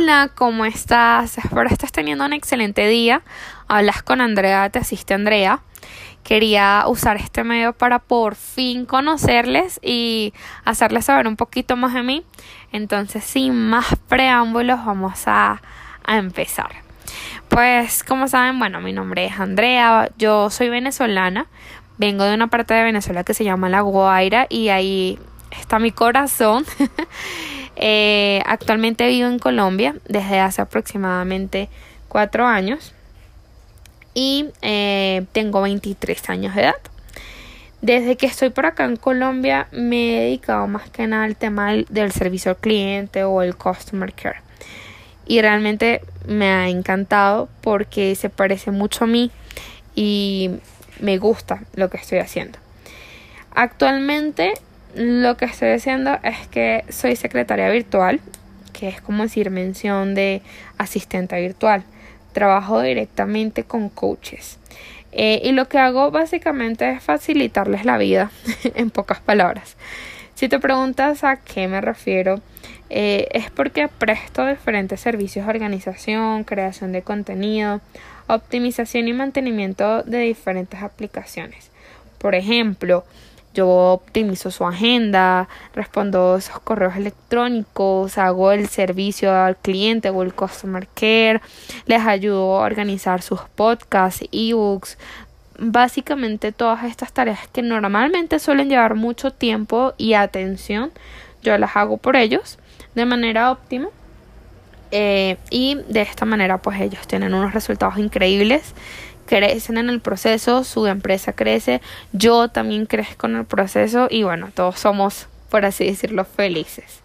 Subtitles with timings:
[0.00, 1.38] Hola, ¿cómo estás?
[1.38, 3.22] Espero estés teniendo un excelente día.
[3.66, 5.58] Hablas con Andrea, te asiste Andrea.
[6.22, 10.34] Quería usar este medio para por fin conocerles y
[10.64, 12.24] hacerles saber un poquito más de mí.
[12.70, 15.60] Entonces, sin más preámbulos, vamos a,
[16.04, 16.70] a empezar.
[17.48, 21.48] Pues, como saben, bueno, mi nombre es Andrea, yo soy venezolana,
[21.96, 25.18] vengo de una parte de Venezuela que se llama La Guaira y ahí
[25.50, 26.64] está mi corazón.
[27.80, 31.68] Eh, actualmente vivo en Colombia desde hace aproximadamente
[32.08, 32.92] cuatro años
[34.14, 36.74] y eh, tengo 23 años de edad.
[37.80, 41.72] Desde que estoy por acá en Colombia me he dedicado más que nada al tema
[41.72, 44.40] del, servicio al cliente o el customer care.
[45.28, 49.30] Y realmente me ha encantado porque se parece mucho a mí
[49.94, 50.50] y
[50.98, 52.58] me gusta lo que estoy haciendo.
[53.54, 54.54] Actualmente
[54.94, 58.20] lo que estoy haciendo es que soy secretaria virtual,
[58.72, 60.42] que es como decir mención de
[60.78, 61.82] asistente virtual.
[62.32, 64.58] Trabajo directamente con coaches.
[65.12, 68.30] Eh, y lo que hago básicamente es facilitarles la vida,
[68.74, 69.76] en pocas palabras.
[70.34, 72.40] Si te preguntas a qué me refiero,
[72.90, 77.80] eh, es porque presto diferentes servicios de organización, creación de contenido,
[78.28, 81.70] optimización y mantenimiento de diferentes aplicaciones.
[82.18, 83.04] Por ejemplo,
[83.54, 90.34] yo optimizo su agenda, respondo esos correos electrónicos, hago el servicio al cliente o el
[90.34, 91.40] customer care,
[91.86, 94.98] les ayudo a organizar sus podcasts, ebooks,
[95.58, 100.92] básicamente todas estas tareas que normalmente suelen llevar mucho tiempo y atención,
[101.42, 102.58] yo las hago por ellos
[102.94, 103.88] de manera óptima.
[104.90, 108.72] Eh, y de esta manera pues ellos tienen unos resultados increíbles
[109.28, 114.48] crecen en el proceso, su empresa crece, yo también crezco en el proceso y bueno,
[114.54, 117.00] todos somos, por así decirlo, felices.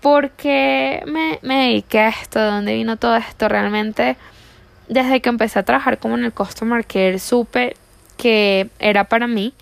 [0.00, 2.38] ¿Por qué me, dediqué a esto?
[2.40, 3.48] ¿De dónde vino todo esto?
[3.48, 4.16] Realmente,
[4.88, 7.76] desde que empecé a trabajar como en el Customer Care, supe
[8.16, 9.52] que era para mí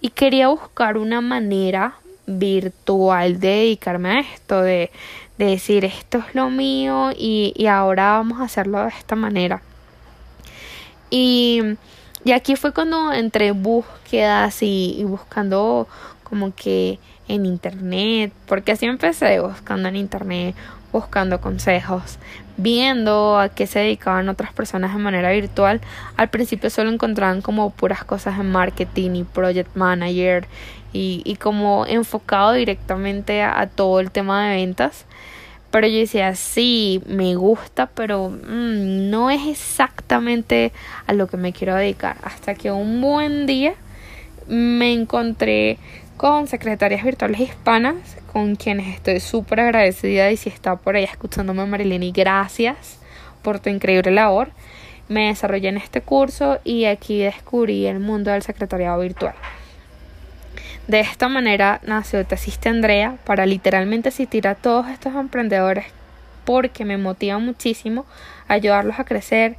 [0.00, 1.94] y quería buscar una manera
[2.26, 4.92] virtual de dedicarme a esto, de,
[5.38, 9.62] de decir esto es lo mío y, y ahora vamos a hacerlo de esta manera.
[11.12, 11.60] Y,
[12.24, 15.86] y aquí fue cuando entre búsquedas y, buscando
[16.24, 20.56] como que en internet, porque así empecé buscando en internet,
[20.90, 22.18] buscando consejos,
[22.56, 25.82] viendo a qué se dedicaban otras personas de manera virtual.
[26.16, 30.46] Al principio solo encontraban como puras cosas en marketing y project manager
[30.94, 35.04] y, y como enfocado directamente a todo el tema de ventas.
[35.72, 40.70] Pero yo decía, sí, me gusta, pero mm, no es exactamente
[41.06, 42.18] a lo que me quiero dedicar.
[42.22, 43.74] Hasta que un buen día
[44.46, 45.78] me encontré
[46.18, 47.96] con secretarias virtuales hispanas,
[48.32, 52.98] con quienes estoy súper agradecida y si está por ahí escuchándome Marilyn, gracias
[53.40, 54.50] por tu increíble labor.
[55.08, 59.34] Me desarrollé en este curso y aquí descubrí el mundo del secretariado virtual.
[60.88, 65.86] De esta manera nació Te Asiste Andrea para literalmente asistir a todos estos emprendedores
[66.44, 68.04] porque me motiva muchísimo
[68.48, 69.56] ayudarlos a crecer,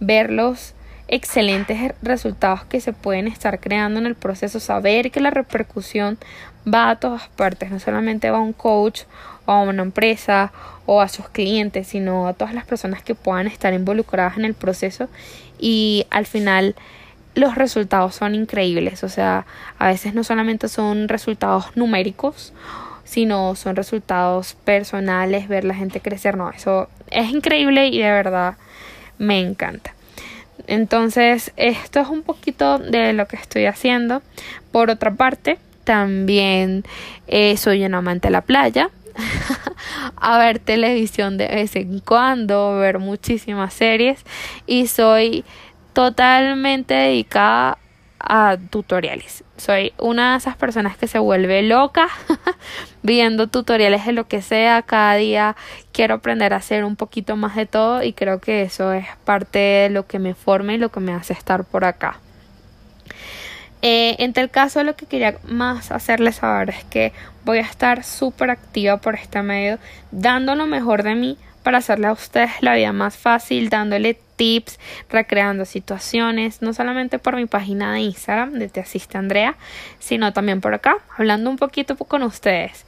[0.00, 0.74] ver los
[1.08, 6.18] excelentes resultados que se pueden estar creando en el proceso, saber que la repercusión
[6.66, 9.02] va a todas partes, no solamente va a un coach
[9.46, 10.52] o a una empresa
[10.84, 14.54] o a sus clientes, sino a todas las personas que puedan estar involucradas en el
[14.54, 15.08] proceso.
[15.58, 16.74] Y al final
[17.36, 19.04] los resultados son increíbles.
[19.04, 19.46] O sea,
[19.78, 22.52] a veces no solamente son resultados numéricos,
[23.04, 26.36] sino son resultados personales, ver la gente crecer.
[26.36, 28.56] No, eso es increíble y de verdad
[29.18, 29.94] me encanta.
[30.66, 34.22] Entonces, esto es un poquito de lo que estoy haciendo.
[34.72, 36.84] Por otra parte, también
[37.28, 38.90] eh, soy un amante de la playa.
[40.16, 44.22] a ver televisión de vez en cuando, ver muchísimas series
[44.66, 45.44] y soy
[45.96, 47.78] totalmente dedicada
[48.20, 49.44] a tutoriales.
[49.56, 52.08] Soy una de esas personas que se vuelve loca
[53.02, 54.82] viendo tutoriales de lo que sea.
[54.82, 55.56] Cada día
[55.92, 59.58] quiero aprender a hacer un poquito más de todo y creo que eso es parte
[59.58, 62.20] de lo que me forma y lo que me hace estar por acá.
[63.80, 67.14] Eh, en tal caso, lo que quería más hacerles saber es que
[67.46, 69.78] voy a estar súper activa por este medio,
[70.10, 74.78] dando lo mejor de mí para hacerle a ustedes la vida más fácil, dándole tips,
[75.10, 79.56] recreando situaciones, no solamente por mi página de Instagram de Te Asiste Andrea,
[79.98, 82.86] sino también por acá, hablando un poquito con ustedes,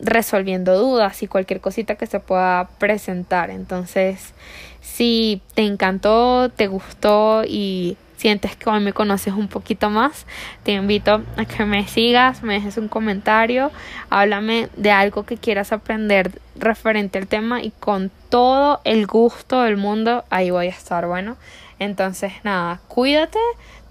[0.00, 3.50] resolviendo dudas y cualquier cosita que se pueda presentar.
[3.50, 4.32] Entonces,
[4.80, 10.24] si te encantó, te gustó y sientes que hoy me conoces un poquito más,
[10.62, 13.70] te invito a que me sigas, me dejes un comentario,
[14.08, 19.76] háblame de algo que quieras aprender referente al tema y con todo el gusto del
[19.76, 21.06] mundo ahí voy a estar.
[21.06, 21.36] Bueno,
[21.78, 23.38] entonces nada, cuídate,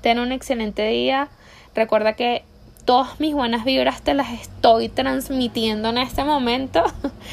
[0.01, 1.27] ten un excelente día.
[1.75, 2.43] Recuerda que
[2.85, 6.83] todas mis buenas vibras te las estoy transmitiendo en este momento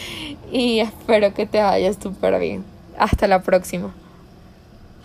[0.52, 2.62] y espero que te vaya súper bien.
[2.99, 3.91] Hasta la próxima.